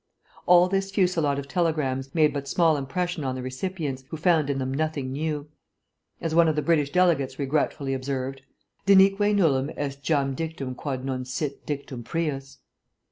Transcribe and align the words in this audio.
All 0.47 0.67
this 0.67 0.89
fusillade 0.89 1.37
of 1.37 1.47
telegrams 1.47 2.15
made 2.15 2.33
but 2.33 2.47
small 2.47 2.75
impression 2.75 3.23
on 3.23 3.35
the 3.35 3.43
recipients, 3.43 4.03
who 4.09 4.17
found 4.17 4.49
in 4.49 4.57
them 4.57 4.73
nothing 4.73 5.11
new. 5.11 5.47
As 6.19 6.33
one 6.33 6.47
of 6.47 6.55
the 6.55 6.63
British 6.63 6.89
delegates 6.89 7.37
regretfully 7.37 7.93
observed, 7.93 8.41
"_Denique 8.87 9.19
nullum 9.19 9.69
est 9.77 10.01
jam 10.01 10.33
dictum 10.33 10.73
quod 10.73 11.05
non 11.05 11.23
sit 11.23 11.67
dictum 11.67 12.01
prius. 12.01 12.57